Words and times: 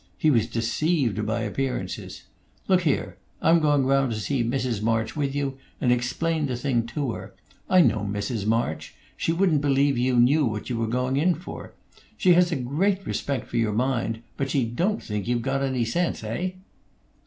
He 0.17 0.31
was 0.31 0.47
deceived 0.47 1.27
by 1.27 1.41
appearances. 1.41 2.23
Look 2.67 2.81
here! 2.81 3.17
I'm 3.39 3.59
going 3.59 3.85
round 3.85 4.11
to 4.11 4.19
see 4.19 4.43
Mrs. 4.43 4.81
March 4.81 5.15
with 5.15 5.35
you, 5.35 5.59
and 5.79 5.91
explain 5.91 6.47
the 6.47 6.57
thing 6.57 6.87
to 6.87 7.11
her. 7.11 7.35
I 7.69 7.81
know 7.81 7.99
Mrs. 7.99 8.47
March! 8.47 8.95
She 9.15 9.31
wouldn't 9.31 9.61
believe 9.61 9.99
you 9.99 10.19
knew 10.19 10.43
what 10.47 10.71
you 10.71 10.77
were 10.79 10.87
going 10.87 11.17
in 11.17 11.35
for. 11.35 11.73
She 12.17 12.33
has 12.33 12.51
a 12.51 12.55
great 12.55 13.05
respect 13.05 13.45
for 13.47 13.57
your 13.57 13.73
mind, 13.73 14.23
but 14.37 14.49
she 14.49 14.65
don't 14.65 15.03
think 15.03 15.27
you've 15.27 15.43
got 15.43 15.61
any 15.61 15.85
sense. 15.85 16.21
Heigh?" 16.21 16.55